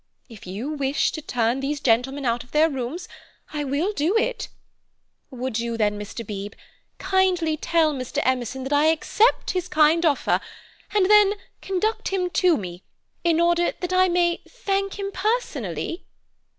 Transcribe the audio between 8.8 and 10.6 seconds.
accept his kind offer,